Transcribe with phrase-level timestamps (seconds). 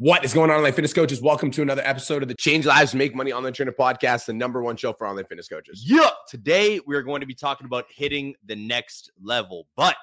[0.00, 1.20] What is going on, online fitness coaches?
[1.20, 4.62] Welcome to another episode of the Change Lives Make Money Online Trainer Podcast, the number
[4.62, 5.82] one show for online fitness coaches.
[5.84, 6.10] Yeah.
[6.28, 9.96] Today we're going to be talking about hitting the next level, but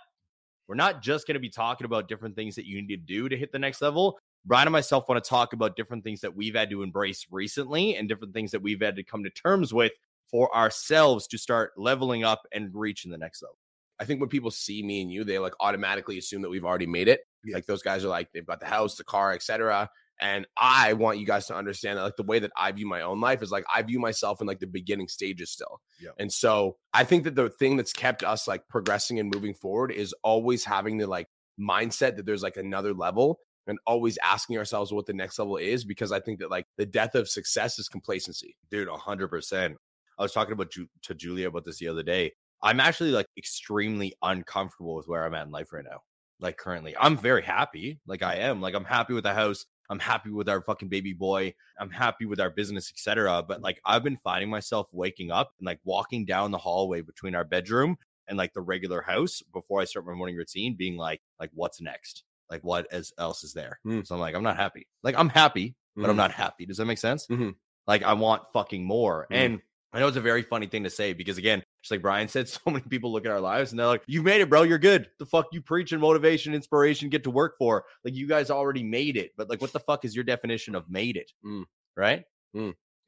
[0.67, 3.29] we're not just going to be talking about different things that you need to do
[3.29, 4.19] to hit the next level.
[4.43, 7.95] Brian and myself want to talk about different things that we've had to embrace recently
[7.95, 9.93] and different things that we've had to come to terms with
[10.29, 13.55] for ourselves to start leveling up and reaching the next level.
[13.99, 16.87] I think when people see me and you, they like automatically assume that we've already
[16.87, 17.21] made it.
[17.43, 17.55] Yeah.
[17.55, 19.89] Like those guys are like they've got the house, the car, etc.
[20.19, 23.01] And I want you guys to understand that like the way that I view my
[23.01, 25.81] own life is like I view myself in like the beginning stages still.
[26.01, 26.11] Yeah.
[26.19, 29.91] And so I think that the thing that's kept us like progressing and moving forward
[29.91, 31.27] is always having the like
[31.59, 35.83] mindset that there's like another level and always asking ourselves what the next level is
[35.83, 38.55] because I think that like the death of success is complacency.
[38.69, 39.75] Dude, 100%.
[40.17, 42.33] I was talking about Ju- to Julia about this the other day.
[42.65, 46.01] I'm actually like extremely uncomfortable with where I'm at in life right now.
[46.39, 47.99] Like currently, I'm very happy.
[48.07, 48.59] Like I am.
[48.59, 49.65] Like I'm happy with the house.
[49.89, 51.53] I'm happy with our fucking baby boy.
[51.79, 53.43] I'm happy with our business, etc.
[53.47, 57.35] But like I've been finding myself waking up and like walking down the hallway between
[57.35, 61.21] our bedroom and like the regular house before I start my morning routine, being like,
[61.39, 62.23] like what's next?
[62.49, 63.79] Like what is, else is there?
[63.85, 64.05] Mm.
[64.07, 64.87] So I'm like, I'm not happy.
[65.03, 66.17] Like I'm happy, but I'm Mhm.
[66.17, 66.65] not happy.
[66.65, 67.27] Does that make sense?
[67.27, 67.53] Mhm.
[67.85, 69.27] Like I want fucking more.
[69.31, 69.35] Mhm.
[69.35, 69.61] And
[69.95, 72.49] I know it's a very funny thing to say because again, just like Brian said,
[72.49, 74.63] so many people look at our lives and they're like, "You made it, bro.
[74.63, 75.09] You're good.
[75.19, 77.85] The fuck you preach and motivation, inspiration, get to work for?
[78.03, 79.31] Like you guys already made it.
[79.37, 81.31] But like, what the fuck is your definition of made it?
[81.45, 81.63] Mm.
[81.95, 82.25] Right?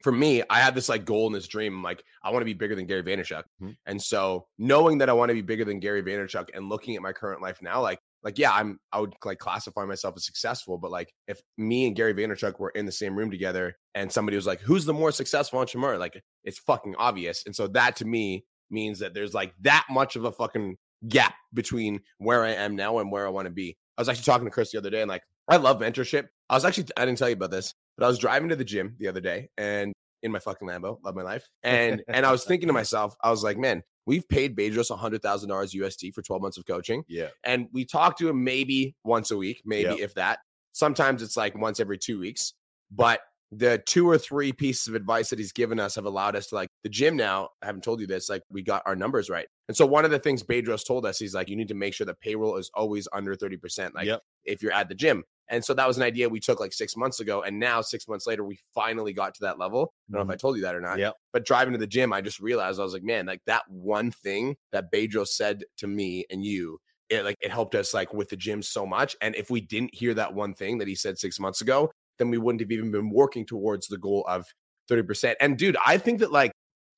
[0.02, 1.74] for me, I have this like goal and this dream.
[1.74, 3.44] I'm like, I want to be bigger than Gary Vaynerchuk.
[3.60, 3.76] Mhm.
[3.86, 7.02] And so knowing that I want to be bigger than Gary Vaynerchuk and looking at
[7.02, 10.78] my current life now, like, like, yeah, I'm, I would like classify myself as successful,
[10.78, 14.36] but like if me and Gary Vaynerchuk were in the same room together and somebody
[14.36, 15.96] was like, who's the more successful entrepreneur?
[15.98, 17.42] Like it's fucking obvious.
[17.46, 20.76] And so that to me means that there's like that much of a fucking
[21.08, 23.76] gap between where I am now and where I want to be.
[23.96, 26.26] I was actually talking to Chris the other day and like, I love mentorship.
[26.50, 28.64] I was actually, I didn't tell you about this, but I was driving to the
[28.64, 29.92] gym the other day and
[30.28, 31.48] in my fucking Lambo, love my life.
[31.62, 35.22] And and I was thinking to myself, I was like, man, we've paid Bedros hundred
[35.22, 37.28] thousand dollars USD for twelve months of coaching, Yeah.
[37.44, 39.98] and we talk to him maybe once a week, maybe Yep.
[39.98, 40.38] if that.
[40.72, 42.54] Sometimes it's like once every two weeks,
[42.90, 43.20] but
[43.50, 46.54] the two or three pieces of advice that he's given us have allowed us to
[46.54, 47.48] like the gym now.
[47.62, 49.46] I haven't told you this, like we got our numbers right.
[49.68, 51.94] And so one of the things Bedros told us, he's like, you need to make
[51.94, 53.94] sure the payroll is always under 30%.
[53.94, 54.22] Like Yep.
[54.44, 55.24] if you're at the gym.
[55.50, 57.42] And so that was an idea we took like six months ago.
[57.42, 59.92] And now, six months later, we finally got to that level.
[60.08, 60.46] I don't know if I mm-hmm.
[60.46, 60.98] told you that or not.
[60.98, 61.14] Yep.
[61.32, 64.10] But driving to the gym, I just realized I was like, man, like that one
[64.10, 68.28] thing that Bedros said to me and you, it like it helped us like with
[68.28, 69.16] the gym so much.
[69.22, 72.30] And if we didn't hear that one thing that he said six months ago, then
[72.30, 74.46] we wouldn't have even been working towards the goal of
[74.90, 75.34] 30%.
[75.40, 76.52] And dude, I think that like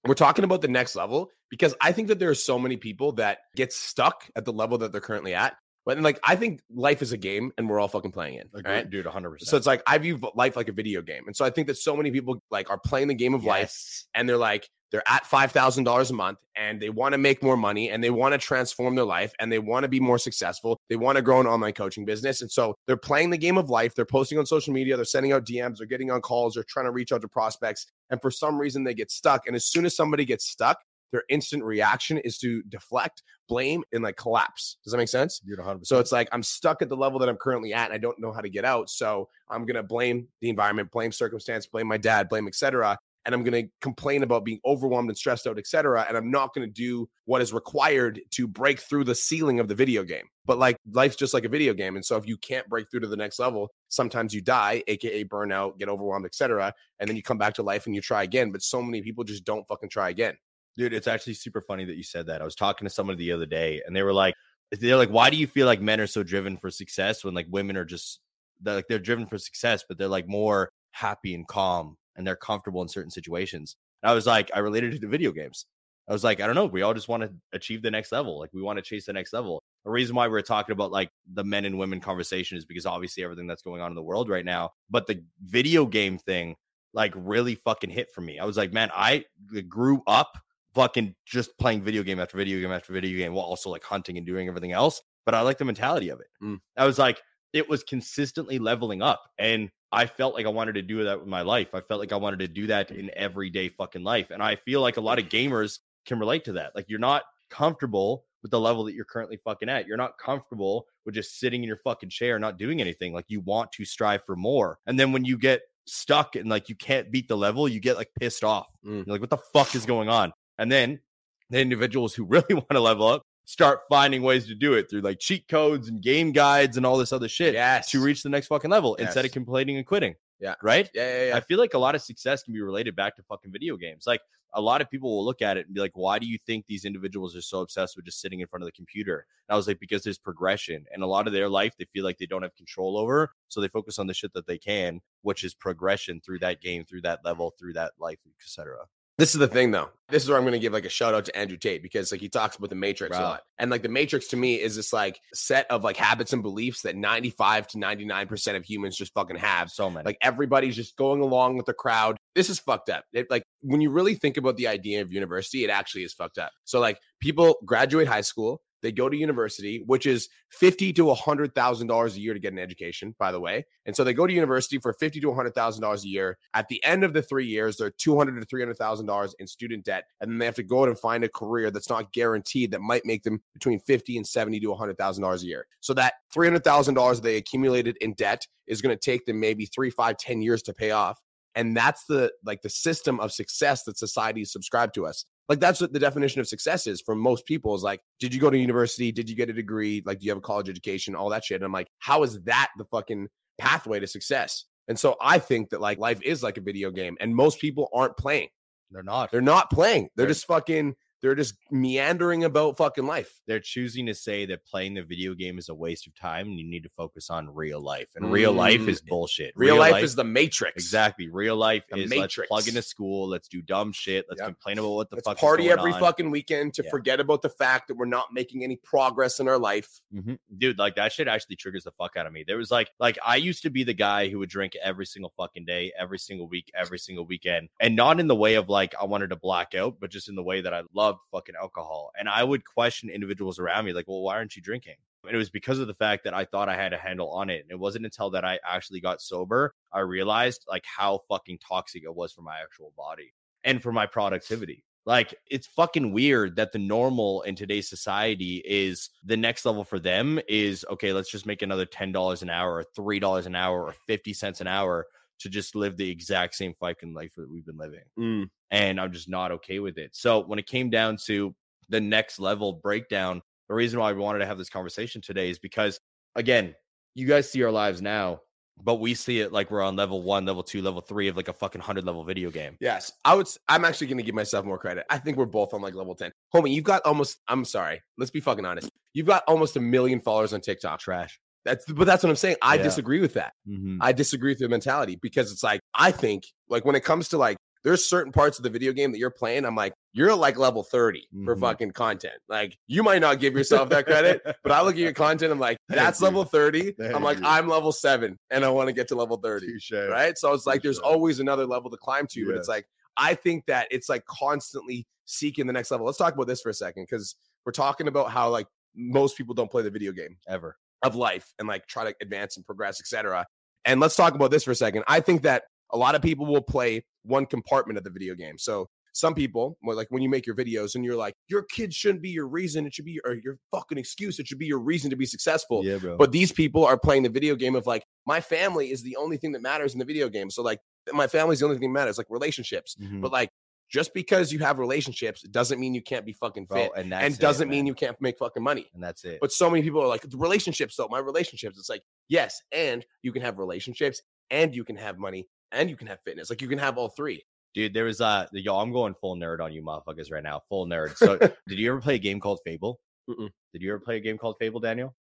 [0.06, 3.12] we're talking about the next level because I think that there are so many people
[3.12, 5.54] that get stuck at the level that they're currently at.
[5.86, 8.48] But like I think life is a game and we're all fucking playing it.
[8.54, 8.90] Agreed, Right.
[8.90, 9.40] dude, 100%.
[9.42, 11.24] So it's like I view life like a video game.
[11.26, 14.04] And so I think that so many people like are playing the game of life
[14.14, 17.90] and they're like they're at $5000 a month and they want to make more money
[17.90, 20.96] and they want to transform their life and they want to be more successful they
[20.96, 23.94] want to grow an online coaching business and so they're playing the game of life
[23.94, 26.86] they're posting on social media they're sending out dms they're getting on calls they're trying
[26.86, 29.86] to reach out to prospects and for some reason they get stuck and as soon
[29.86, 30.80] as somebody gets stuck
[31.12, 35.58] their instant reaction is to deflect blame and like collapse does that make sense Dude,
[35.58, 35.84] 100%.
[35.86, 38.18] so it's like I'm stuck at the level that I'm currently at and I don't
[38.20, 38.90] know how to get out.
[38.90, 42.98] So I'm gonna blame the environment, blame circumstance, blame my dad, blame etc.
[43.26, 46.06] And I'm gonna complain about being overwhelmed and stressed out, etc.
[46.08, 49.74] And I'm not gonna do what is required to break through the ceiling of the
[49.74, 50.24] video game.
[50.46, 51.96] But like life's just like a video game.
[51.96, 55.24] And so if you can't break through to the next level, sometimes you die, aka
[55.24, 56.72] burnout, get overwhelmed, etc.
[56.98, 58.50] And then you come back to life and you try again.
[58.52, 60.36] But so many people just don't fucking try again.
[60.76, 62.40] Dude, it's actually super funny that you said that.
[62.40, 64.34] I was talking to somebody the other day and they were like,
[64.70, 67.46] they're like, why do you feel like men are so driven for success when like
[67.50, 68.20] women are just
[68.60, 72.36] they're like they're driven for success, but they're like more happy and calm and they're
[72.36, 73.76] comfortable in certain situations.
[74.02, 75.66] And I was like, I related to video games.
[76.08, 78.38] I was like, I don't know, we all just want to achieve the next level.
[78.38, 79.62] Like we want to chase the next level.
[79.84, 83.22] The reason why we're talking about like the men and women conversation is because obviously
[83.22, 84.70] everything that's going on in the world right now.
[84.90, 86.56] But the video game thing
[86.92, 88.38] like really fucking hit for me.
[88.38, 89.24] I was like, man, I
[89.68, 90.38] grew up
[90.74, 94.16] fucking just playing video game after video game after video game while also like hunting
[94.16, 95.00] and doing everything else.
[95.26, 96.28] But I like the mentality of it.
[96.42, 96.60] Mm.
[96.76, 97.20] I was like,
[97.52, 99.22] it was consistently leveling up.
[99.38, 101.74] And I felt like I wanted to do that with my life.
[101.74, 104.30] I felt like I wanted to do that in everyday fucking life.
[104.30, 106.74] And I feel like a lot of gamers can relate to that.
[106.74, 109.86] Like you're not comfortable with the level that you're currently fucking at.
[109.86, 113.12] You're not comfortable with just sitting in your fucking chair, not doing anything.
[113.12, 114.78] Like you want to strive for more.
[114.86, 117.96] And then when you get stuck and like you can't beat the level, you get
[117.96, 118.68] like pissed off.
[118.86, 119.06] Mm.
[119.06, 120.32] You're like, what the fuck is going on?
[120.60, 121.00] And then
[121.48, 125.00] the individuals who really want to level up start finding ways to do it through
[125.00, 127.90] like cheat codes and game guides and all this other shit Yes.
[127.90, 130.14] to reach the next fucking level instead of complaining and quitting.
[130.38, 130.54] Yeah.
[130.62, 130.88] Right?
[130.94, 131.36] Yeah, yeah, yeah.
[131.36, 134.04] I feel like a lot of success can be related back to fucking video games.
[134.06, 134.20] Like
[134.54, 136.66] a lot of people will look at it and be like, why do you think
[136.66, 139.26] these individuals are so obsessed with just sitting in front of the computer?
[139.48, 140.84] And I was like, because there's progression.
[140.92, 143.32] And a lot of their life they feel like they don't have control over.
[143.48, 146.84] So they focus on the shit that they can, which is progression through that game,
[146.84, 148.86] through that level, through that life, etc.
[149.20, 149.90] This is the thing, though.
[150.08, 152.10] This is where I'm going to give like a shout out to Andrew Tate because
[152.10, 154.76] like he talks about the Matrix a lot, and like the Matrix to me is
[154.76, 158.96] this like set of like habits and beliefs that 95 to 99 percent of humans
[158.96, 159.70] just fucking have.
[159.70, 160.06] So many.
[160.06, 162.16] Like everybody's just going along with the crowd.
[162.34, 163.04] This is fucked up.
[163.12, 166.38] It, like when you really think about the idea of university, it actually is fucked
[166.38, 166.52] up.
[166.64, 171.54] So like people graduate high school, they go to university, which is fifty to hundred
[171.54, 173.66] thousand dollars a year to get an education, by the way.
[173.86, 176.38] And so they go to university for fifty to hundred thousand dollars a year.
[176.54, 179.34] At the end of the three years, they're two hundred to three hundred thousand dollars
[179.38, 181.90] in student debt, and then they have to go out and find a career that's
[181.90, 185.46] not guaranteed that might make them between fifty and seventy to hundred thousand dollars a
[185.46, 185.66] year.
[185.80, 189.40] So that three hundred thousand dollars they accumulated in debt is going to take them
[189.40, 191.20] maybe three, five, ten years to pay off.
[191.56, 195.24] And that's the like the system of success that society subscribed to us.
[195.50, 198.40] Like that's what the definition of success is for most people is like, did you
[198.40, 199.10] go to university?
[199.10, 200.00] Did you get a degree?
[200.06, 201.16] Like, do you have a college education?
[201.16, 201.56] All that shit.
[201.56, 203.26] And I'm like, how is that the fucking
[203.58, 204.64] pathway to success?
[204.86, 207.88] And so I think that like life is like a video game, and most people
[207.92, 208.48] aren't playing.
[208.92, 209.32] they're not.
[209.32, 210.08] They're not playing.
[210.14, 210.94] They're They're- just fucking.
[211.22, 213.40] They're just meandering about fucking life.
[213.46, 216.58] they're choosing to say that playing the video game is a waste of time and
[216.58, 218.08] you need to focus on real life.
[218.14, 219.06] And real life is Mm.
[219.08, 219.52] bullshit.
[219.56, 220.76] Real, life, is the matrix.
[220.84, 224.46] exactly real life The is let's plug into school, let's do dumb shit, let's Yep.
[224.48, 226.00] complain about what the Let's fuck is party every on.
[226.00, 226.90] fucking weekend to Yeah.
[226.90, 230.00] forget about the fact that we're not making any progress in our life.
[230.14, 230.38] Mhm.
[230.56, 232.44] Dude, like that shit actually triggers the fuck out of me.
[232.46, 235.32] There was like, like I used to be the guy who would drink every single
[235.36, 238.94] fucking day, every single week, every single weekend, and not in the way of like
[239.00, 242.12] I wanted to black out, but just in the way that I loved fucking alcohol.
[242.18, 244.96] And I would question individuals around me, like, well, why aren't you drinking?
[245.24, 247.50] And it was because of the fact that I thought I had a handle on
[247.50, 247.62] it.
[247.62, 252.04] And it wasn't until that I actually got sober, I realized like how fucking toxic
[252.04, 253.34] it was for my actual body
[253.64, 254.84] and for my productivity.
[255.06, 259.98] Like it's fucking weird that the normal in today's society is the next level for
[259.98, 263.94] them is okay, let's just make another $10 an hour or $3 an hour or
[264.06, 265.06] 50 cents an hour
[265.40, 268.04] to just live the exact same fucking life that we've been living.
[268.18, 268.50] Mm.
[268.70, 270.14] And I'm just not okay with it.
[270.14, 271.54] So when it came down to
[271.88, 275.58] the next level breakdown, the reason why we wanted to have this conversation today is
[275.58, 276.00] because
[276.34, 276.74] again,
[277.14, 278.40] you guys see our lives now,
[278.82, 281.48] but we see it like we're on level one, level two, level three of like
[281.48, 282.76] a fucking hundred level video game.
[282.80, 283.46] Yes, I would.
[283.68, 285.04] I'm actually going to give myself more credit.
[285.10, 286.32] I think we're both on like level ten.
[286.54, 287.38] Homie, you've got almost.
[287.48, 288.00] I'm sorry.
[288.16, 288.90] Let's be fucking honest.
[289.12, 291.00] You've got almost a million followers on TikTok.
[291.00, 291.38] Trash.
[291.70, 292.56] That's but that's what I'm saying.
[292.62, 292.82] I Yeah.
[292.82, 293.52] disagree with that.
[293.68, 293.98] Mm-hmm.
[294.00, 297.38] I disagree with the mentality because it's like I think like when it comes to
[297.38, 299.64] like there's certain parts of the video game that you're playing.
[299.64, 301.60] I'm like you're like level 30 for Mhm.
[301.60, 302.34] fucking content.
[302.48, 305.50] Like you might not give yourself that credit, but I look at your content.
[305.52, 306.24] I'm like that's you.
[306.26, 306.94] level 30.
[307.14, 307.44] I'm like you.
[307.46, 309.66] I'm level seven and I want to get to level 30
[310.10, 310.36] right?
[310.36, 312.84] So it's like there's always another level to climb to, but it's like
[313.16, 316.04] I think that it's like constantly seeking the next level.
[316.06, 317.34] Let's talk about this for a second because
[317.64, 320.76] we're talking about how like most people don't play the video game Ever.
[321.02, 323.46] Of life and like try to advance and progress, etc.
[323.84, 325.04] And let's talk about this for a second.
[325.08, 328.58] I think that a lot of people will play one compartment of the video game.
[328.58, 332.22] So some people, like when you make your videos and you're like, your kids shouldn't
[332.22, 332.86] be your reason.
[332.86, 334.38] It should be or your fucking excuse.
[334.38, 335.84] It should be your reason to be successful.
[335.84, 336.16] Yeah, bro.
[336.16, 339.36] But these people are playing the video game of like, my family is the only
[339.36, 340.48] thing that matters in the video game.
[340.50, 340.78] So like,
[341.12, 342.94] my family's the only thing that matters, like relationships.
[343.02, 343.20] Mhm.
[343.20, 343.50] But like,
[343.90, 347.24] just because you have relationships doesn't mean you can't be fucking Bro, fit, and that's
[347.24, 348.86] and doesn't mean you can't make fucking money.
[348.94, 349.38] And that's it.
[349.40, 351.76] But so many people are like, the relationships, though, my relationships.
[351.78, 355.96] It's like, yes, and you can have relationships, and you can have money, and you
[355.96, 356.50] can have fitness.
[356.50, 357.44] Like you can have all three.
[357.74, 360.62] Dude, there was uh yo, I'm going full nerd on you motherfuckers right now.
[360.68, 361.16] Full nerd.
[361.16, 361.36] So
[361.68, 363.00] did you ever play a game called Fable?
[363.28, 363.50] Mm-mm.
[363.72, 365.14] Did you ever play a game called Fable, Daniel?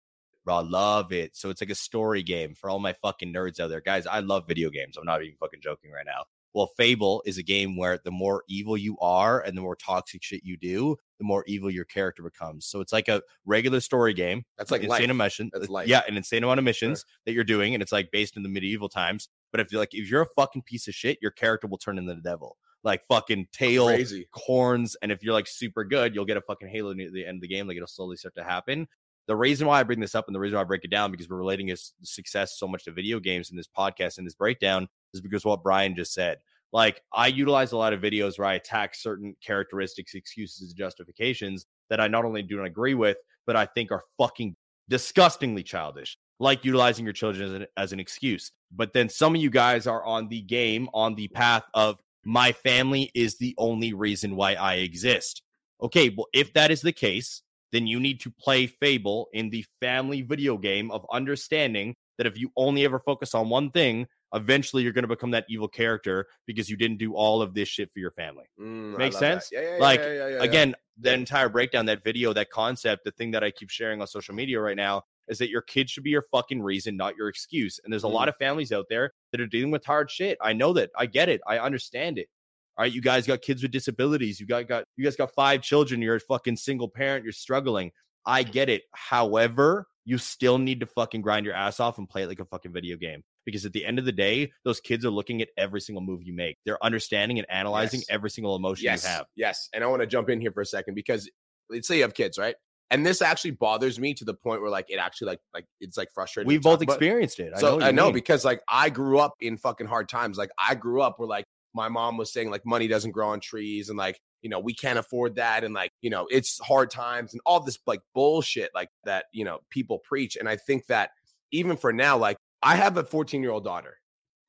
[0.45, 1.35] Bro, I love it.
[1.35, 3.81] So it's like a story game for all my fucking nerds out there.
[3.81, 4.95] Guys, I love video games.
[4.95, 6.23] I'm not even fucking joking right now.
[6.53, 10.23] Well, Fable is a game where the more evil you are and the more toxic
[10.23, 12.65] shit you do, the more evil your character becomes.
[12.65, 14.43] So it's like a regular story game.
[14.57, 15.49] That's like insane mission.
[15.53, 15.87] That's uh, life.
[15.87, 18.49] Yeah, an insane amount of missions that you're doing, and it's like based in the
[18.49, 19.29] medieval times.
[19.51, 21.97] But if you're like if you're a fucking piece of shit, your character will turn
[21.97, 22.57] into the devil.
[22.83, 24.27] Like fucking tail, Crazy.
[24.33, 27.37] horns, and if you're like super good, you'll get a fucking halo near the end
[27.37, 27.67] of the game.
[27.67, 28.87] Like it'll slowly start to happen.
[29.27, 31.11] The reason why I bring this up and the reason why I break it down
[31.11, 34.35] because we're relating his success so much to video games in this podcast and this
[34.35, 36.37] breakdown is because what Brian just said.
[36.71, 41.65] Like I utilize a lot of videos where I attack certain characteristics, excuses, and justifications
[41.89, 44.55] that I not only do not agree with, but I think are fucking
[44.89, 46.17] disgustingly childish.
[46.39, 48.51] Like utilizing your children as an, as an excuse.
[48.71, 52.51] But then some of you guys are on the game, on the path of my
[52.51, 55.41] family is the only reason why I exist.
[55.81, 59.65] Okay, well, if that is the case, then you need to play Fable in the
[59.79, 64.83] family video game of understanding that if you only ever focus on one thing, eventually
[64.83, 67.91] you're going to become that evil character because you didn't do all of this shit
[67.93, 68.45] for your family.
[68.59, 69.49] Mm, Makes sense?
[69.51, 70.43] Yeah, yeah, Like, yeah.
[70.43, 74.07] Again, the entire breakdown, that video, that concept, the thing that I keep sharing on
[74.07, 77.27] social media right now is that your kids should be your fucking reason, not your
[77.27, 77.79] excuse.
[77.83, 78.13] And there's a Mm.
[78.13, 80.37] lot of families out there that are dealing with hard shit.
[80.41, 80.89] I know that.
[80.97, 81.41] I get it.
[81.45, 82.29] I understand it.
[82.77, 84.39] All right, you guys got kids with disabilities.
[84.39, 86.01] You got got you guys got five children.
[86.01, 87.23] You're a fucking single parent.
[87.23, 87.91] You're struggling.
[88.25, 88.51] I mm-hmm.
[88.51, 88.83] get it.
[88.93, 92.45] However, you still need to fucking grind your ass off and play it like a
[92.45, 93.23] fucking video game.
[93.45, 96.21] Because at the end of the day, those kids are looking at every single move
[96.23, 96.57] you make.
[96.65, 98.07] They're understanding and analyzing Yes.
[98.09, 99.25] every single emotion yes, you have.
[99.35, 99.69] Yes.
[99.73, 101.29] And I want to jump in here for a second because
[101.69, 102.55] let's say you have kids, right?
[102.89, 105.97] And this actually bothers me to the point where like it actually like like it's
[105.97, 106.47] like frustrating.
[106.47, 106.93] We've both about.
[106.93, 107.51] experienced it.
[107.53, 108.13] I know, so what I know mean.
[108.13, 110.37] because like I grew up in fucking hard times.
[110.37, 111.45] Like I grew up where like
[111.77, 114.73] my mom was saying like money doesn't grow on trees and like you know we
[114.73, 118.69] can't afford that and like you know it's hard times and all this like bullshit
[118.75, 120.35] like that you know people preach.
[120.35, 121.11] And I think that
[121.51, 123.97] even for now, like I have a 14 year old daughter,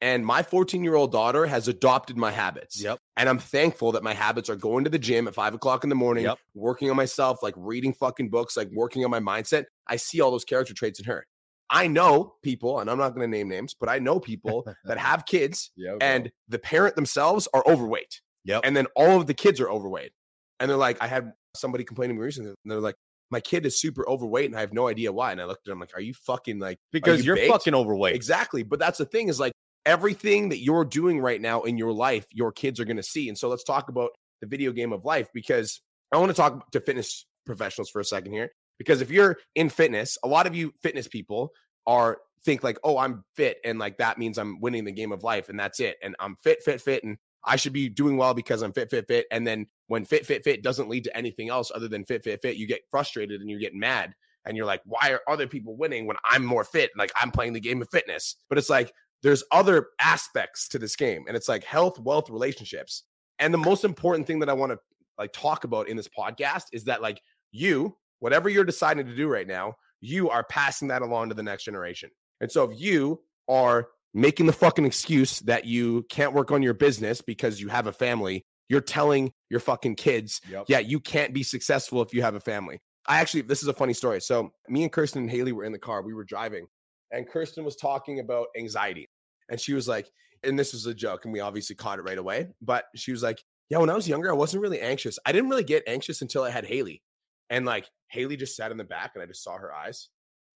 [0.01, 2.83] and my 14 year old daughter has adopted my habits.
[2.83, 2.99] Yep.
[3.17, 5.91] And I'm thankful that my habits are going to the gym at five o'clock in
[5.91, 6.39] the morning, Yep.
[6.55, 9.65] working on myself, like reading fucking books, like working on my mindset.
[9.87, 11.27] I see all those character traits in her.
[11.71, 14.99] I know people, and I'm not going to name names, but I know people that
[14.99, 18.21] have kids Yeah, and the parent themselves are overweight.
[18.45, 18.63] Yep.
[18.65, 20.13] And then all of the kids are overweight.
[20.61, 22.97] And they're like, I had somebody complaining to me recently, and they're like,
[23.31, 25.33] my kid is super overweight and I have no idea why.
[25.33, 28.15] And I looked at them like, are you fucking like, because you are fucking overweight.
[28.15, 28.63] Exactly.
[28.63, 29.53] But that's the thing is like
[29.85, 33.29] everything that you're doing right now in your life, your kids are going to see.
[33.29, 34.11] And so let's talk about
[34.41, 35.81] the video game of life because
[36.13, 38.51] I want to talk to fitness professionals for a second here.
[38.79, 41.51] Because if you're in fitness, a lot of you fitness people
[41.87, 43.59] are think like, oh, I'm fit.
[43.65, 45.97] And like that means I'm winning the game of life and that's it.
[46.03, 47.03] And I'm fit, fit, fit.
[47.03, 49.27] And I should be doing well because I'm fit, fit, fit.
[49.31, 52.41] And then when fit, fit, fit doesn't lead to anything else other than fit, fit,
[52.41, 55.77] fit, you get frustrated and you get mad and you're like, why are other people
[55.77, 56.91] winning when I'm more fit?
[56.97, 58.37] Like I'm playing the game of fitness.
[58.49, 58.93] But it's like
[59.23, 63.05] there's other aspects to this game, and it's like health, wealth, relationships.
[63.39, 64.79] And the most important thing that I want to
[65.19, 67.21] like talk about in this podcast is that like
[67.51, 71.43] you, whatever you're deciding to do right now, you are passing that along to the
[71.43, 72.11] next generation.
[72.41, 76.75] And so if you are making the fucking excuse that you can't work on your
[76.75, 80.67] business because you have a family, you're telling your fucking kids Yep.
[80.69, 82.81] yeah, you can't be successful if you have a family.
[83.07, 84.21] I actually, this is a funny story.
[84.21, 86.03] So, me and Kirsten and Haley were in the car.
[86.03, 86.67] We were driving,
[87.11, 89.09] and Kirsten was talking about anxiety.
[89.49, 90.11] And she was like,
[90.45, 92.49] and this was a joke, and we obviously caught it right away.
[92.61, 95.19] But she was like, Yeah, when I was younger, I wasn't really anxious.
[95.25, 97.03] I didn't really get anxious until I had Haley.
[97.51, 100.09] And like, Haley just sat in the back, and I just saw her eyes.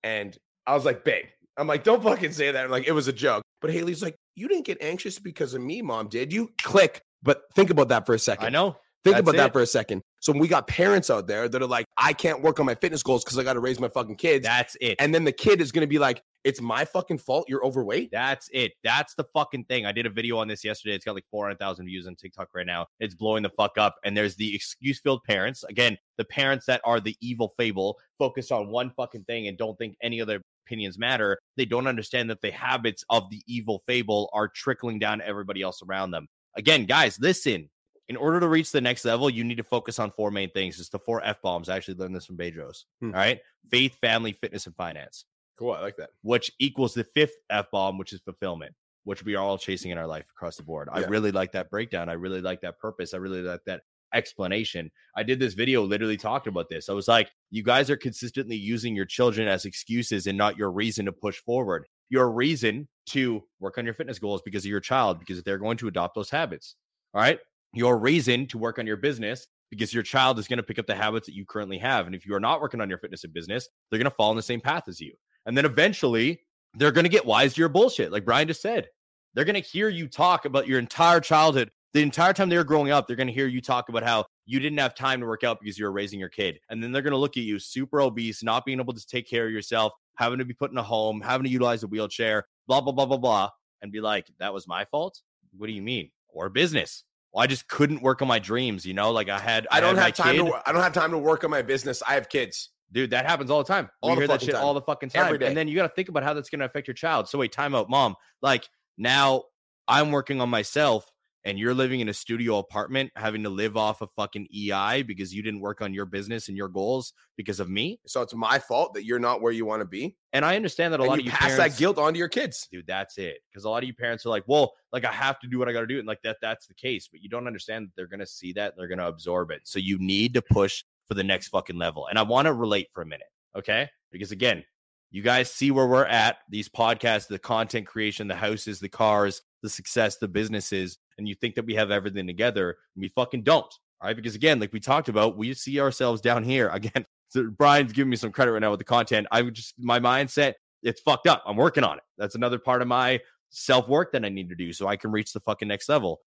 [0.02, 2.64] And I was like, Babe, I'm like, Don't fucking say that.
[2.64, 3.42] I'm like, It was a joke.
[3.60, 6.50] But Haley's like, You didn't get anxious because of me, mom, did you?
[6.62, 7.02] Click.
[7.22, 8.46] But think about that for a second.
[8.46, 8.76] I know.
[9.04, 10.02] Think That's about that for a second.
[10.20, 13.02] So we got parents out there that are like, I can't work on my fitness
[13.02, 14.44] goals because I got to raise my fucking kids.
[14.44, 14.94] That's it.
[15.00, 18.10] and then the kid is going to be like, it's my fucking fault you're overweight.
[18.10, 18.72] That's it.
[18.82, 19.86] That's the fucking thing.
[19.86, 20.94] I did a video on this yesterday.
[20.94, 22.86] It's got like 400,000 views on TikTok right now.
[23.00, 23.96] It's blowing the fuck up.
[24.04, 25.64] And there's the excuse filled parents.
[25.64, 29.78] Again, the parents that are the evil fable, focused on one fucking thing and don't
[29.78, 31.38] think any other opinions matter.
[31.56, 35.62] They don't understand that the habits of the evil fable are trickling down to everybody
[35.62, 36.28] else around them.
[36.56, 37.68] Again, guys, listen.
[38.08, 40.78] In order to reach the next level, you need to focus on four main things.
[40.78, 41.68] It's the four F bombs.
[41.68, 42.84] I actually learned this from Bedros.
[43.00, 43.06] Hmm.
[43.06, 43.40] All right.
[43.70, 45.24] Faith, family, fitness, and finance
[45.58, 45.72] Cool.
[45.72, 46.10] I like that.
[46.22, 49.98] which equals the fifth F bomb, which is fulfillment, which we are all chasing in
[49.98, 50.88] our life across the board.
[50.92, 52.08] I really like that breakdown.
[52.08, 53.14] I really like that purpose.
[53.14, 53.82] I really like that
[54.14, 54.90] explanation.
[55.16, 56.88] I did this video literally talking about this.
[56.88, 60.70] I was like, you guys are consistently using your children as excuses and not your
[60.70, 61.86] reason to push forward.
[62.10, 65.78] Your reason to work on your fitness goals because of your child, because they're going
[65.78, 66.76] to adopt those habits.
[67.14, 67.38] All right.
[67.72, 70.86] Your reason to work on your business because your child is going to pick up
[70.86, 72.04] the habits that you currently have.
[72.04, 74.30] And if you are not working on your fitness and business, they're going to fall
[74.30, 75.14] in the same path as you.
[75.46, 76.40] And then eventually
[76.74, 78.12] they're going to get wise to your bullshit.
[78.12, 78.88] Like Brian just said,
[79.34, 81.70] they're going to hear you talk about your entire childhood.
[81.94, 84.24] The entire time they were growing up, they're going to hear you talk about how
[84.46, 86.58] you didn't have time to work out because you were raising your kid.
[86.70, 89.28] And then they're going to look at you super obese, not being able to take
[89.28, 92.46] care of yourself, having to be put in a home, having to utilize a wheelchair,
[92.66, 93.50] blah, blah, blah, blah, blah,
[93.82, 95.20] and be like, that was my fault?
[95.56, 96.10] What do you mean?
[96.28, 97.04] Or business.
[97.32, 99.10] Well, I just couldn't work on my dreams, you know?
[99.10, 100.46] Like I had, I don't had have time kid.
[100.46, 100.68] to.
[100.68, 102.02] I don't have time to work on my business.
[102.06, 102.70] I have kids.
[102.92, 103.90] Dude, that happens all the time.
[104.00, 104.64] All we the hear that shit time.
[104.64, 105.24] all the fucking time.
[105.24, 105.46] Every day.
[105.46, 107.28] And then you got to think about how that's going to affect your child.
[107.28, 108.16] So wait, time out, mom.
[108.42, 108.68] Like
[108.98, 109.44] now
[109.88, 111.10] I'm working on myself
[111.44, 115.34] and you're living in a studio apartment having to live off of fucking EI because
[115.34, 117.98] you didn't work on your business and your goals because of me.
[118.06, 120.16] So it's my fault that you're not where you want to be.
[120.32, 122.12] And I understand that a and lot you of you pass parents, that guilt on
[122.12, 122.68] to your kids.
[122.70, 123.38] dude, that's it.
[123.50, 125.68] Because a lot of you parents are like, well, like I have to do what
[125.68, 125.98] I got to do.
[125.98, 127.08] And like that, that's the case.
[127.10, 128.74] But you don't understand that they're going to see that.
[128.76, 129.62] They're going to absorb it.
[129.64, 132.06] So you need to push for the next fucking level.
[132.08, 133.88] And I want to relate for a minute, okay?
[134.10, 134.64] Because again,
[135.10, 139.42] you guys see where we're at, these podcasts, the content creation, the houses, the cars,
[139.62, 143.42] the success, the businesses, and you think that we have everything together, and we fucking
[143.42, 143.72] don't.
[144.02, 144.16] Right.
[144.16, 146.68] Because again, like we talked about, we see ourselves down here.
[146.72, 149.28] Again, so Brian's giving me some credit right now with the content.
[149.30, 151.42] I just my mindset, it's fucked up.
[151.46, 152.04] I'm working on it.
[152.18, 155.12] That's another part of my self work that I need to do so I can
[155.12, 156.20] reach the fucking next level.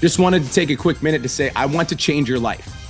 [0.00, 2.89] Just wanted to take a quick minute to say, I want to change your life.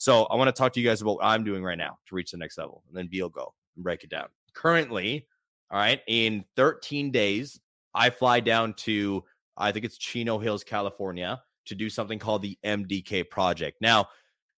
[0.00, 2.14] So I want to talk to you guys about what I'm doing right now to
[2.14, 4.28] reach the next level, and then B will go and break it down.
[4.54, 5.26] Currently,
[5.70, 7.60] all right, in 13 days,
[7.94, 9.22] I fly down to
[9.58, 13.76] I think it's Chino Hills, California, to do something called the MDK project.
[13.82, 14.08] Now,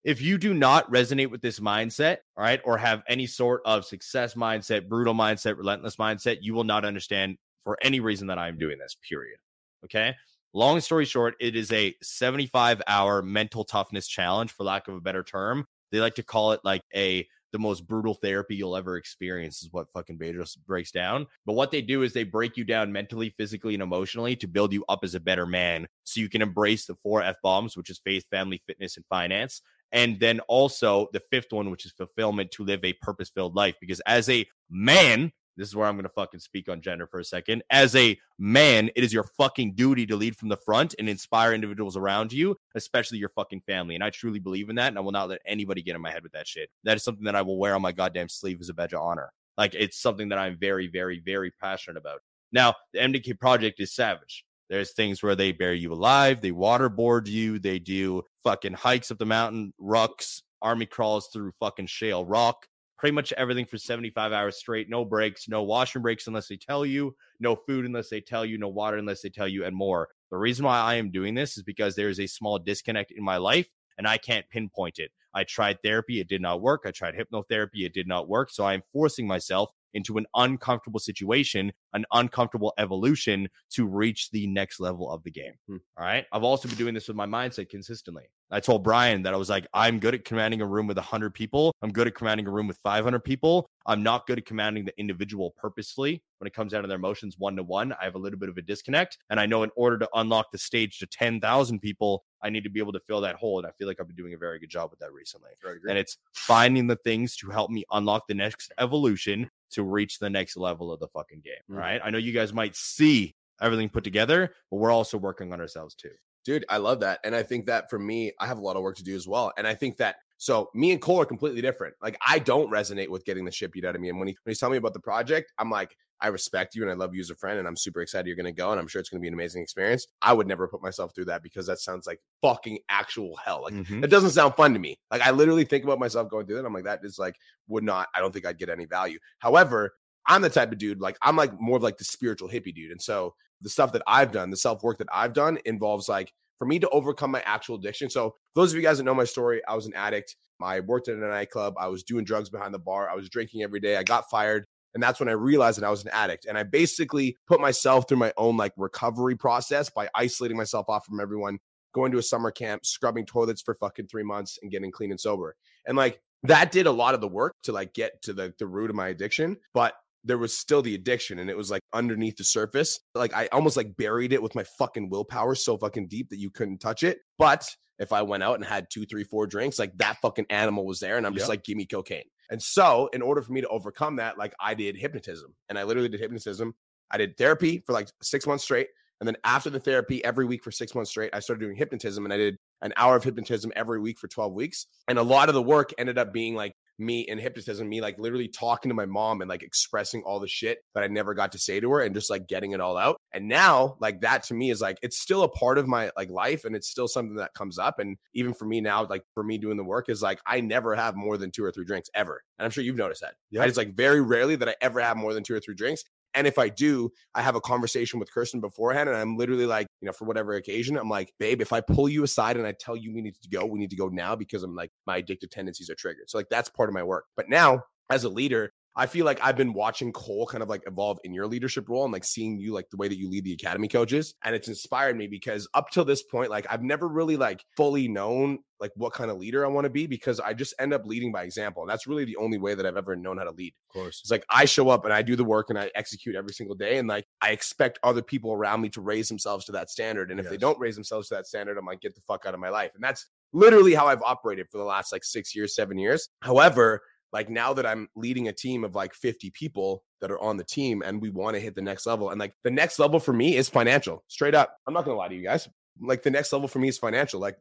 [0.04, 3.84] if you do not resonate with this mindset, all right, or have any sort of
[3.84, 8.58] success mindset, brutal mindset, relentless mindset, you will not understand for any reason that I'm
[8.58, 9.38] doing this, period.
[9.84, 10.14] Okay.
[10.54, 15.00] Long story short, it is a 75 hour mental toughness challenge, for lack of a
[15.00, 15.66] better term.
[15.90, 19.70] They like to call it like a the most brutal therapy you'll ever experience is
[19.70, 21.26] what fucking Bedros breaks down.
[21.44, 24.72] But what they do is they break you down mentally, physically, and emotionally to build
[24.72, 27.90] you up as a better man so you can embrace the four F bombs, which
[27.90, 29.60] is faith, family, fitness, and finance.
[29.92, 33.76] And then also the fifth one, which is fulfillment to live a purpose filled life.
[33.80, 37.20] Because as a man, this is where I'm going to fucking speak on gender for
[37.20, 37.62] a second.
[37.70, 41.52] As a man, it is your fucking duty to lead from the front and inspire
[41.52, 43.94] individuals around you, especially your fucking family.
[43.94, 44.88] And I truly believe in that.
[44.88, 46.70] And I will not let anybody get in my head with that shit.
[46.84, 49.00] That is something that I will wear on my goddamn sleeve as a badge of
[49.00, 49.32] honor.
[49.58, 52.20] Like it's something that I'm very, very, very passionate about.
[52.52, 54.44] Now, the MDK project is savage.
[54.68, 59.18] There's things where they bury you alive, they waterboard you, they do fucking hikes up
[59.18, 62.66] the mountain, rucks, army crawls through fucking shale rock
[63.02, 66.86] pretty much everything for 75 hours straight, no breaks, no washroom breaks unless they tell
[66.86, 70.08] you, no food unless they tell you, no water unless they tell you, and more.
[70.30, 73.24] The reason why I am doing this is because there is a small disconnect in
[73.24, 73.66] my life
[73.98, 75.10] and I can't pinpoint it.
[75.34, 76.82] I tried therapy, it did not work.
[76.86, 78.50] I tried hypnotherapy, it did not work.
[78.50, 84.80] So I'm forcing myself into an uncomfortable situation, an uncomfortable evolution to reach the next
[84.80, 85.52] level of the game.
[85.68, 85.76] Hmm.
[85.98, 86.26] All right.
[86.32, 88.24] I've also been doing this with my mindset consistently.
[88.50, 91.32] I told Brian that I was like, I'm good at commanding a room with 100
[91.32, 91.74] people.
[91.80, 93.66] I'm good at commanding a room with 500 people.
[93.86, 97.36] I'm not good at commanding the individual purposefully when it comes down to their emotions
[97.38, 97.94] one to one.
[97.94, 99.16] I have a little bit of a disconnect.
[99.30, 102.70] And I know in order to unlock the stage to 10,000 people, I need to
[102.70, 103.58] be able to fill that hole.
[103.58, 105.50] And I feel like I've been doing a very good job with that recently.
[105.88, 110.30] And it's finding the things to help me unlock the next evolution to reach the
[110.30, 111.54] next level of the fucking game.
[111.70, 111.78] Mm-hmm.
[111.78, 112.00] Right.
[112.04, 115.94] I know you guys might see everything put together, but we're also working on ourselves
[115.94, 116.10] too.
[116.44, 117.20] Dude, I love that.
[117.24, 119.28] And I think that for me, I have a lot of work to do as
[119.28, 119.52] well.
[119.56, 121.94] And I think that so me and Cole are completely different.
[122.02, 124.08] Like I don't resonate with getting the shit beat out of me.
[124.08, 126.82] And when he when he's telling me about the project, I'm like, I respect you
[126.82, 128.80] and I love you as a friend, and I'm super excited you're gonna go, and
[128.80, 130.06] I'm sure it's gonna be an amazing experience.
[130.22, 133.62] I would never put myself through that because that sounds like fucking actual hell.
[133.64, 134.04] Like mm-hmm.
[134.04, 134.98] it doesn't sound fun to me.
[135.10, 136.64] Like I literally think about myself going through that.
[136.64, 137.36] I'm like, that is like
[137.68, 139.18] would not, I don't think I'd get any value.
[139.40, 139.92] However,
[140.26, 142.92] I'm the type of dude, like I'm like more of like the spiritual hippie dude.
[142.92, 146.32] And so the stuff that I've done, the self work that I've done involves like
[146.58, 148.08] for me to overcome my actual addiction.
[148.08, 150.36] So those of you guys that know my story, I was an addict.
[150.62, 151.74] I worked at a nightclub.
[151.76, 153.10] I was doing drugs behind the bar.
[153.10, 153.96] I was drinking every day.
[153.96, 154.66] I got fired.
[154.94, 156.46] And that's when I realized that I was an addict.
[156.46, 161.06] And I basically put myself through my own like recovery process by isolating myself off
[161.06, 161.58] from everyone,
[161.94, 165.20] going to a summer camp, scrubbing toilets for fucking three months and getting clean and
[165.20, 165.56] sober.
[165.86, 168.66] And like that did a lot of the work to like get to the, the
[168.66, 169.56] root of my addiction.
[169.72, 173.00] But there was still the addiction and it was like underneath the surface.
[173.14, 176.50] Like I almost like buried it with my fucking willpower so fucking deep that you
[176.50, 177.18] couldn't touch it.
[177.38, 180.86] But if I went out and had two, three, four drinks, like that fucking animal
[180.86, 181.16] was there.
[181.16, 181.50] And I'm just yep.
[181.50, 182.24] like, give me cocaine.
[182.52, 185.84] And so, in order for me to overcome that, like I did hypnotism and I
[185.84, 186.74] literally did hypnotism.
[187.10, 188.88] I did therapy for like six months straight.
[189.20, 192.24] And then after the therapy, every week for six months straight, I started doing hypnotism
[192.26, 194.86] and I did an hour of hypnotism every week for 12 weeks.
[195.08, 198.18] And a lot of the work ended up being like me in hypnotism, me like
[198.18, 201.52] literally talking to my mom and like expressing all the shit that I never got
[201.52, 203.16] to say to her and just like getting it all out.
[203.32, 206.30] And now, like that to me is like it's still a part of my like
[206.30, 207.98] life and it's still something that comes up.
[207.98, 210.94] And even for me now, like for me doing the work is like I never
[210.94, 212.42] have more than two or three drinks ever.
[212.58, 213.34] And I'm sure you've noticed that.
[213.50, 213.64] Yeah.
[213.64, 216.04] It's like very rarely that I ever have more than two or three drinks.
[216.34, 219.86] And if I do, I have a conversation with Kirsten beforehand and I'm literally like,
[220.00, 222.72] you know, for whatever occasion, I'm like, babe, if I pull you aside and I
[222.72, 225.20] tell you we need to go, we need to go now because I'm like, my
[225.20, 226.30] addictive tendencies are triggered.
[226.30, 227.26] So like that's part of my work.
[227.36, 230.82] But now as a leader, I feel like I've been watching Cole kind of like
[230.86, 233.44] evolve in your leadership role and like seeing you like the way that you lead
[233.44, 234.34] the academy coaches.
[234.44, 238.08] And it's inspired me because up till this point, like I've never really like fully
[238.08, 241.06] known like what kind of leader I want to be because I just end up
[241.06, 241.82] leading by example.
[241.82, 243.72] And that's really the only way that I've ever known how to lead.
[243.88, 244.20] Of course.
[244.20, 246.74] It's like I show up and I do the work and I execute every single
[246.74, 246.98] day.
[246.98, 250.30] And like I expect other people around me to raise themselves to that standard.
[250.30, 252.54] And if they don't raise themselves to that standard, I'm like, get the fuck out
[252.54, 252.90] of my life.
[252.94, 256.28] And that's literally how I've operated for the last like six years, seven years.
[256.40, 260.56] However, like now that I'm leading a team of like 50 people that are on
[260.56, 262.30] the team and we want to hit the next level.
[262.30, 264.76] And like the next level for me is financial, straight up.
[264.86, 265.68] I'm not going to lie to you guys.
[266.00, 267.40] Like the next level for me is financial.
[267.40, 267.56] Like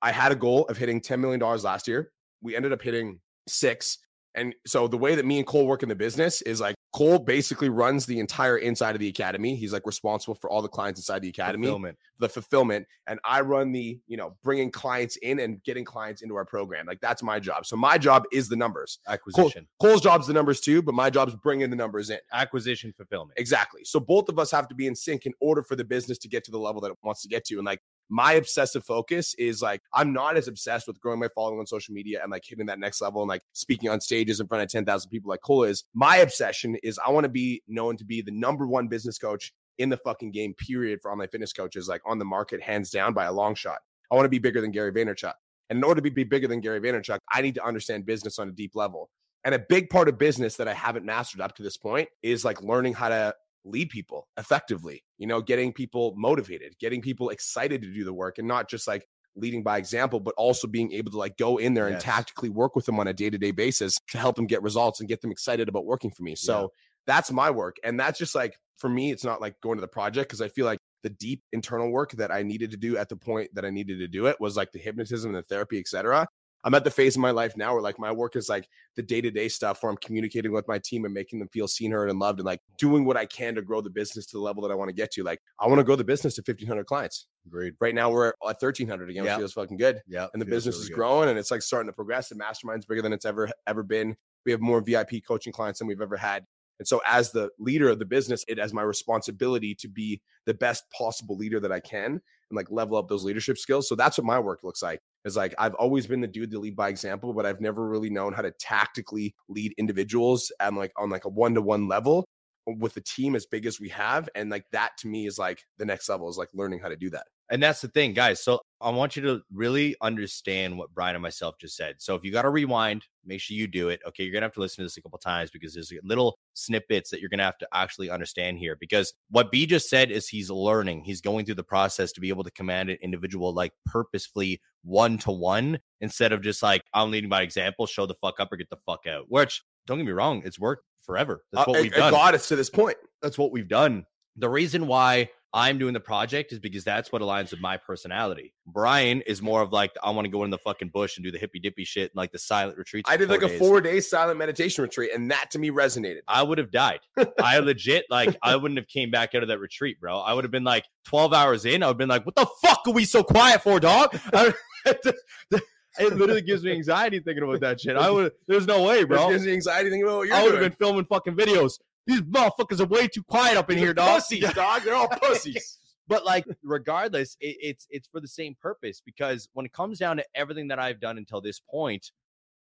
[0.00, 2.10] I had a goal of hitting $10 million last year.
[2.42, 3.98] We ended up hitting six.
[4.34, 7.18] And so the way that me and Cole work in the business is like Cole
[7.18, 9.54] basically runs the entire inside of the academy.
[9.54, 11.66] He's like responsible for all the clients inside the academy.
[11.66, 11.98] Fulfillment.
[12.18, 12.86] the fulfillment.
[13.06, 16.86] And i run the you know bringing clients in and getting clients into our program.
[16.86, 17.66] Like that's my job.
[17.66, 18.98] So my job is the numbers.
[19.06, 22.18] Acquisition, cole's job's the numbers too but my job's bringing the numbers in.
[22.32, 23.38] Acquisition, fulfillment.
[23.38, 23.82] exactly.
[23.84, 26.28] So both of us have to be in sync in order for the business to
[26.28, 27.56] get to the level that it wants to get to.
[27.56, 31.60] And like my obsessive focus is like I'm not as obsessed with growing my following
[31.60, 34.48] on social media and like hitting that next level and like speaking on stages in
[34.48, 35.84] front of 10,000 people like Cole is.
[35.94, 39.52] My obsession is I want to be known to be the number one business coach
[39.78, 43.14] in the fucking game, period, for online fitness coaches, like on the market, hands down
[43.14, 43.78] by a long shot.
[44.10, 45.32] I want to be bigger than Gary Vaynerchuk.
[45.70, 48.48] And in order to be bigger than Gary Vaynerchuk, I need to understand business on
[48.48, 49.08] a deep level.
[49.44, 52.44] And a big part of business that I haven't mastered up to this point is
[52.44, 57.82] like learning how to lead people effectively, you know, getting people motivated, getting people excited
[57.82, 61.10] to do the work and not just like leading by example, but also being able
[61.10, 63.50] to like go in there and tactically work with them on a day to day
[63.50, 66.34] basis to help them get results and get them excited about working for me.
[66.34, 66.72] So
[67.06, 67.76] that's my work.
[67.84, 70.48] And that's just like, for me, it's not like going to the project because I
[70.48, 73.64] feel like the deep internal work that I needed to do at the point that
[73.64, 76.26] I needed to do it was like the hypnotism and the therapy, et cetera.
[76.64, 79.02] I'm at the phase in my life now where like my work is like the
[79.02, 81.90] day to day stuff where I'm communicating with my team and making them feel seen,
[81.90, 84.42] heard, and loved, and like doing what I can to grow the business to the
[84.42, 85.22] level that I want to get to.
[85.22, 87.26] Like I want to grow the business to 1,500 clients.
[87.46, 87.74] Agreed.
[87.80, 90.00] Right now we're at 1,300 again, which feels fucking good.
[90.06, 90.26] Yeah.
[90.32, 90.94] And the business really is good.
[90.96, 92.28] growing and it's like starting to progress.
[92.28, 94.16] The mastermind's bigger than it's ever ever been.
[94.44, 96.44] We have more VIP coaching clients than we've ever had.
[96.80, 100.54] And so, as the leader of the business, it has my responsibility to be the
[100.54, 103.86] best possible leader that I can and like level up those leadership skills.
[103.88, 105.00] So that's what my work looks like.
[105.24, 108.10] Is like I've always been the dude to lead by example, but I've never really
[108.10, 112.26] known how to tactically lead individuals and like on like a one to one level
[112.66, 114.28] with a team as big as we have.
[114.34, 116.96] And like that to me is like the next level is like learning how to
[116.96, 117.26] do that.
[117.50, 118.42] And that's the thing, guys.
[118.42, 121.96] So I want you to really understand what Brian and myself just said.
[121.98, 124.00] So if you got to rewind, make sure you do it.
[124.06, 124.22] Okay.
[124.22, 127.10] You're going to have to listen to this a couple times because there's little snippets
[127.10, 128.76] that you're going to have to actually understand here.
[128.78, 132.28] Because what B just said is he's learning, he's going through the process to be
[132.28, 137.10] able to command an individual like purposefully one to one instead of just like, I'm
[137.10, 139.24] leading by example, show the fuck up or get the fuck out.
[139.28, 141.44] Which, don't get me wrong, it's worked forever.
[141.52, 142.96] That's what Uh, we've it- it got us to this point.
[143.20, 144.06] that's what we've done.
[144.36, 148.54] The reason why I'm doing the project is because that's what aligns with my personality.
[148.66, 151.32] Brian is more of like, I want to go in the fucking bush and do
[151.32, 153.10] the hippy dippy shit, and like the silent retreats.
[153.10, 156.20] I did like four a four day silent meditation retreat, and that to me resonated.
[156.28, 157.00] I would have died.
[157.42, 160.18] I legit like I wouldn't have came back out of that retreat, bro.
[160.18, 161.82] I would have been like 12 hours in.
[161.82, 164.16] I would have been like, what the fuck are we so quiet for, dog?
[165.98, 167.96] It literally gives me anxiety thinking about that shit.
[167.96, 169.30] I would there's no way, Bro, bro.
[169.30, 171.78] gives me anxiety thinking about what you're I would have been filming fucking videos.
[172.10, 174.20] These motherfuckers are way too quiet up in here, dog.
[174.20, 174.82] pussies, dog.
[174.82, 175.78] They're all pussies.
[176.10, 180.16] but like regardless it, it's it's for the same purpose because when it comes down
[180.18, 182.10] to everything that i've done until this point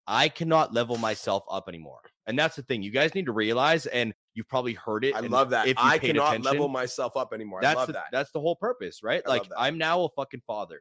[0.06, 3.86] i cannot level myself up anymore and that's the thing you guys need to realize
[3.86, 5.68] and you've probably heard it I love that.
[5.68, 7.60] if I cannot level myself up anymore.
[7.60, 8.04] I that's love the, that.
[8.10, 10.80] that's the whole purpose right I like i'm now a fucking father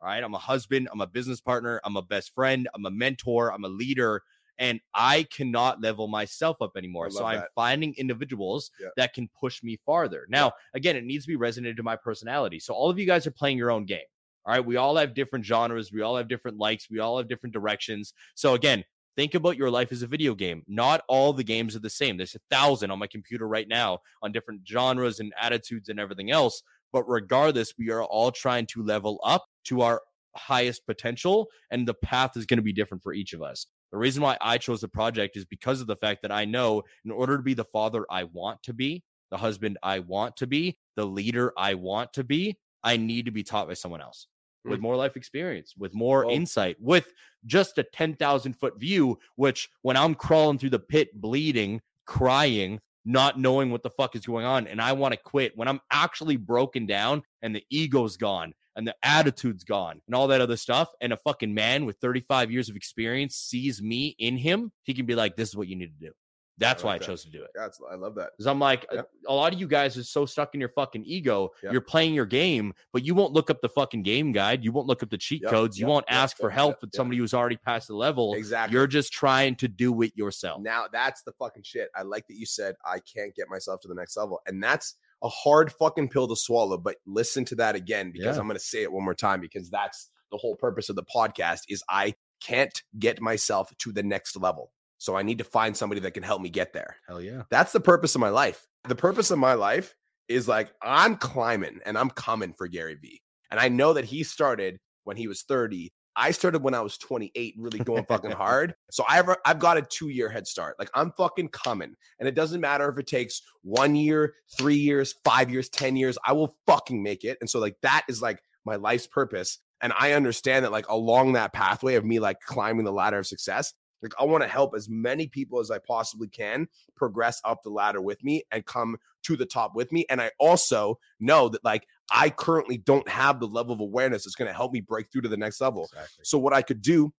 [0.00, 2.90] all right i'm a husband i'm a business partner i'm a best friend i'm a
[2.90, 4.22] mentor i'm a leader
[4.60, 7.10] and i cannot level myself up anymore.
[7.10, 7.48] So i'm that.
[7.56, 8.88] finding individuals Yeah.
[8.96, 10.26] that can push me farther.
[10.28, 12.60] Now again it needs to be resonated to my personality.
[12.60, 14.06] So all of you guys are playing your own game
[14.46, 14.64] all right?
[14.64, 18.12] We all have different genres we all have different likes we all have different directions.
[18.36, 18.84] So again
[19.16, 20.62] think about your life as a video game.
[20.68, 22.16] Not all the games are the same.
[22.16, 26.30] There's a thousand on my computer right now on different genres and attitudes and everything
[26.30, 26.62] else.
[26.92, 30.02] But regardless we are all trying to level up to our
[30.36, 33.98] highest potential and the path is going to be different for each of us the
[33.98, 37.10] reason why i chose the project is because of the fact that i know in
[37.10, 40.76] order to be the father i want to be the husband i want to be
[40.96, 44.26] the leader i want to be i need to be taught by someone else
[44.64, 44.82] with Mm.
[44.82, 47.12] more life experience with more Well- insight with
[47.46, 53.38] just a 10,000 foot view which when i'm crawling through the pit bleeding crying not
[53.40, 54.66] knowing what the fuck is going on.
[54.66, 58.88] And I want to quit when I'm actually broken down and the ego's gone and
[58.88, 60.88] the attitude's gone and all that other stuff.
[61.02, 65.04] And a fucking man with 35 years of experience sees me in him, he can
[65.04, 66.12] be like, this is what you need to do.
[66.56, 67.04] That's I why I that.
[67.04, 67.50] chose to do it.
[67.54, 68.30] Yeah, I love that.
[68.32, 69.06] Because I'm like, Yep.
[69.28, 71.50] a lot of you guys are so stuck in your fucking ego.
[71.62, 71.72] Yep.
[71.72, 74.64] You're playing your game, but you won't look up the fucking game guide.
[74.64, 75.78] You won't look up the cheat Yep, codes.
[75.78, 78.32] You won't yep, ask for help with somebody who's already past the level.
[78.32, 78.74] Exactly.
[78.74, 80.62] You're just trying to do it yourself.
[80.62, 81.90] Now that's the fucking shit.
[81.94, 84.40] I like that you said I can't get myself to the next level.
[84.46, 86.78] And that's a hard fucking pill to swallow.
[86.78, 88.40] But listen to that again because Yeah.
[88.40, 91.60] I'm gonna say it one more time because that's the whole purpose of the podcast
[91.68, 94.72] is I can't get myself to the next level.
[94.98, 96.96] So I need to find somebody that can help me get there.
[97.08, 97.42] Hell yeah.
[97.50, 98.66] That's the purpose of my life.
[98.88, 99.94] The purpose of my life
[100.28, 103.20] is like I'm climbing and I'm coming for Gary Vee.
[103.50, 105.90] And I know that he started when he was 30.
[106.16, 108.74] I started when I was 28, really going fucking hard.
[108.90, 110.76] So I've I've got a two year head start.
[110.78, 115.14] Like I'm fucking coming, and it doesn't matter if it takes one year, three years,
[115.24, 116.18] five years, ten years.
[116.24, 117.38] I will fucking make it.
[117.40, 119.58] And so like that is like my life's purpose.
[119.82, 123.26] And I understand that like along that pathway of me like climbing the ladder of
[123.26, 127.62] success, like I want to help as many people as I possibly can progress up
[127.62, 130.06] the ladder with me and come to the top with me.
[130.08, 134.34] And I also know that like I currently don't have the level of awareness that's
[134.34, 135.84] going to help me break through to the next level.
[135.84, 136.24] Exactly.
[136.24, 137.12] So what I could do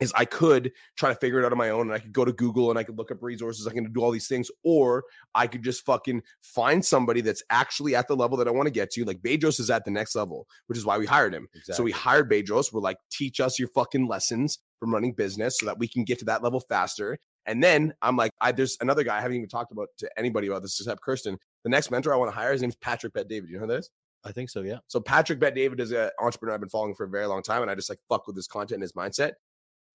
[0.00, 2.24] is I could try to figure it out on my own and I could go
[2.24, 3.66] to Google and I could look up resources.
[3.66, 7.96] I can do all these things, or I could just fucking find somebody that's actually
[7.96, 9.04] at the level that I want to get to.
[9.04, 11.48] Like Bedros is at the next level, which is why we hired him.
[11.64, 12.72] So we hired Bedros.
[12.72, 16.20] We're like, teach us your fucking lessons from running business so that we can get
[16.20, 17.18] to that level faster.
[17.46, 20.46] And then I'm like, I there's another guy I haven't even talked about to anybody
[20.46, 21.38] about this except Kirsten.
[21.64, 23.48] The next mentor I want to hire, his name's Patrick Bet David.
[23.50, 23.90] You know who that is?
[24.28, 24.60] I think so.
[24.62, 24.78] Yeah.
[24.88, 27.62] So Patrick Bet David is an entrepreneur I've been following for a very long time,
[27.62, 29.32] and I just like fuck with his content and his mindset.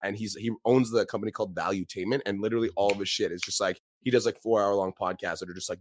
[0.02, 3.40] And he's he owns the company called Valuetainment, and literally all of his shit is
[3.40, 5.78] just like he does like four hour long podcasts that are just like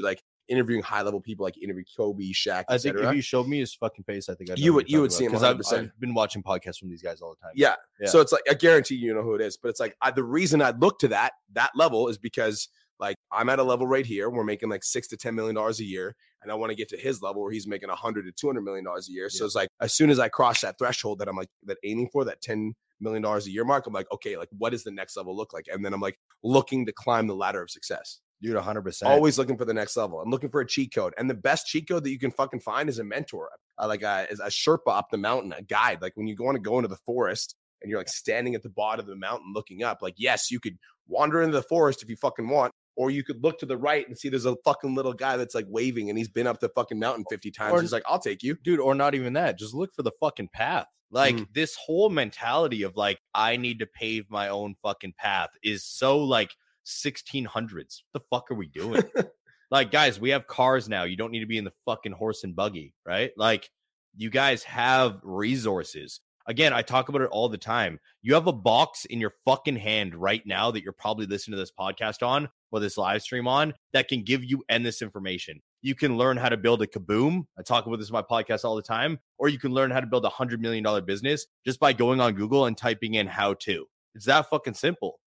[0.00, 3.58] like interviewing high level people, like interview Kobe, Shaq, I think if you showed me
[3.58, 5.78] his fucking face, I think I'd You would- you're would see him about, 'cause I've,
[5.86, 7.50] I've been watching podcasts from these guys all the time.
[7.56, 7.74] Yeah.
[8.00, 8.06] Yeah.
[8.08, 10.22] So it's like I guarantee you know who it is, but it's like I, the
[10.22, 14.06] reason I look to that that level is because like I'm at a level right
[14.06, 14.30] here.
[14.30, 16.88] We're making like six to ten million dollars a year, and I want to get
[16.90, 19.28] to his level where he's making a hundred to two hundred million dollars a year.
[19.28, 22.10] So it's like as soon as I cross that threshold that I'm like that aiming
[22.12, 24.90] for that ten million dollars a year mark, I'm like, okay, like what does the
[24.90, 25.66] next level look like?
[25.70, 28.20] And then I'm like looking to climb the ladder of success.
[28.40, 28.82] dude, 100.
[28.82, 30.20] percent Always looking for the next level.
[30.20, 32.60] I'm looking for a cheat code, and the best cheat code that you can fucking
[32.60, 36.00] find is a mentor, uh, like a, is a Sherpa up the mountain, a guide.
[36.00, 38.68] Like when you want to go into the forest and you're like standing at the
[38.68, 39.98] bottom of the mountain looking up.
[40.02, 43.42] Like yes, you could wander into the forest if you fucking want, or you could
[43.42, 46.18] look to the right and see there's a fucking little guy that's like waving, and
[46.18, 47.72] he's been up the fucking mountain 50 times.
[47.74, 48.56] Or- he's like, I'll take you.
[48.64, 49.58] dude, or not even that.
[49.58, 50.86] Just look for the fucking path.
[51.10, 51.46] Like Mhm.
[51.54, 56.18] this whole mentality of like I need to pave my own fucking path is so
[56.18, 56.50] like
[56.84, 58.02] 1600s.
[58.10, 59.02] What the fuck are we doing?
[59.70, 61.04] like guys, we have cars now.
[61.04, 63.30] You don't need to be in the fucking horse and buggy, right?
[63.36, 63.70] Like
[64.16, 66.20] you guys have resources.
[66.48, 67.98] Again, I talk about it all the time.
[68.22, 71.60] You have a box in your fucking hand right now that you're probably listening to
[71.62, 75.60] this podcast on or this live stream on that can give you endless information.
[75.82, 77.44] You can learn how to build a kaboom.
[77.58, 79.18] I talk about this in my podcast all the time.
[79.38, 82.20] Or you can learn how to build a hundred million dollar business just by going
[82.20, 83.86] on Google and typing in how to.
[84.14, 85.20] It's that fucking simple.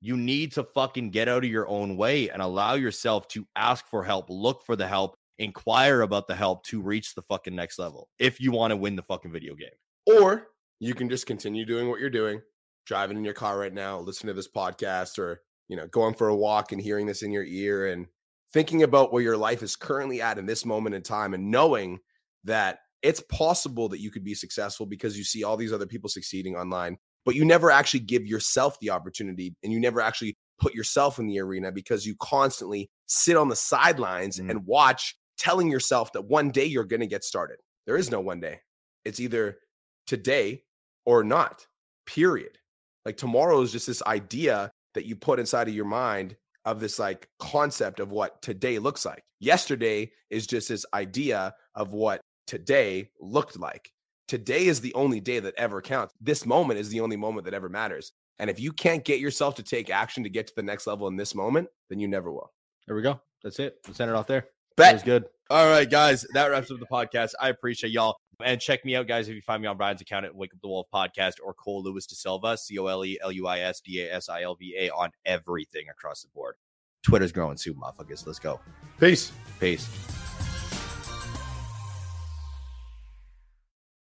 [0.00, 3.86] You need to fucking get out of your own way and allow yourself to ask
[3.88, 7.78] for help, look for the help, inquire about the help to reach the fucking next
[7.78, 9.68] level if you want to win the fucking video game.
[10.06, 12.42] Or you can just continue doing what you're doing,
[12.84, 16.28] driving in your car right now, listening to this podcast, or you know, going for
[16.28, 18.06] a walk and hearing this in your ear and
[18.52, 21.98] thinking about where your life is currently at in this moment in time and knowing
[22.44, 26.08] that it's possible that you could be successful because you see all these other people
[26.08, 30.74] succeeding online, but you never actually give yourself the opportunity and you never actually put
[30.74, 34.50] yourself in the arena because you constantly sit on the sidelines Mhm.
[34.50, 37.58] and watch telling yourself that one day you're going to get started.
[37.84, 38.60] There is no one day.
[39.04, 39.58] It's either
[40.06, 40.64] today
[41.04, 41.66] or not,
[42.06, 42.58] period.
[43.04, 46.98] Like tomorrow is just this idea that you put inside of your mind of this
[46.98, 49.22] like concept of what today looks like.
[49.38, 53.92] Yesterday is just this idea of what today looked like.
[54.26, 56.14] Today is the only day that ever counts.
[56.20, 58.12] This moment is the only moment that ever matters.
[58.38, 61.08] And if you can't get yourself to take action to get to the next level
[61.08, 62.52] in this moment, then you never will.
[62.86, 63.20] There we go.
[63.44, 63.76] That's it.
[63.86, 64.48] Let's end it off there.
[64.78, 65.26] That was good.
[65.50, 66.26] All right, guys.
[66.32, 67.32] That wraps up the podcast.
[67.40, 68.16] I appreciate y'all.
[68.44, 70.60] And check me out, guys, if you find me on Brian's account at Wake Up
[70.60, 73.60] the Wolf Podcast or Cole Luis Da Silva, C O L E L U I
[73.60, 76.56] S D A S I L V A on everything across the board.
[77.02, 78.26] Twitter's growing soon, motherfuckers.
[78.26, 78.60] Let's go.
[79.00, 79.32] Peace.
[79.58, 80.15] Peace.